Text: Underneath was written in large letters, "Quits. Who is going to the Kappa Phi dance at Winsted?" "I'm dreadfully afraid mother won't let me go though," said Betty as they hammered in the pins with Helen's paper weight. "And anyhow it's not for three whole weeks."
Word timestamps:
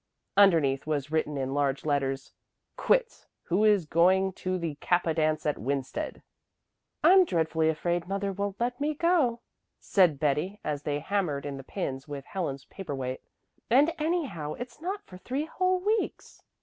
Underneath 0.35 0.87
was 0.87 1.11
written 1.11 1.37
in 1.37 1.53
large 1.53 1.85
letters, 1.85 2.33
"Quits. 2.75 3.27
Who 3.43 3.63
is 3.63 3.85
going 3.85 4.33
to 4.33 4.57
the 4.57 4.73
Kappa 4.81 5.09
Phi 5.09 5.13
dance 5.13 5.45
at 5.45 5.59
Winsted?" 5.59 6.23
"I'm 7.03 7.23
dreadfully 7.23 7.69
afraid 7.69 8.07
mother 8.07 8.33
won't 8.33 8.59
let 8.59 8.81
me 8.81 8.95
go 8.95 9.17
though," 9.35 9.39
said 9.79 10.19
Betty 10.19 10.59
as 10.63 10.81
they 10.81 11.01
hammered 11.01 11.45
in 11.45 11.57
the 11.57 11.63
pins 11.63 12.07
with 12.07 12.25
Helen's 12.25 12.65
paper 12.65 12.95
weight. 12.95 13.21
"And 13.69 13.93
anyhow 13.99 14.53
it's 14.53 14.81
not 14.81 15.03
for 15.05 15.17
three 15.19 15.45
whole 15.45 15.79
weeks." 15.79 16.41